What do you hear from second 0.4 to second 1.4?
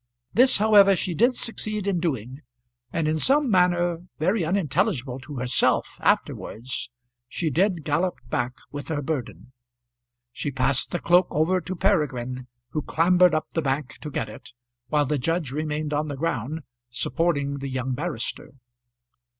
however, she did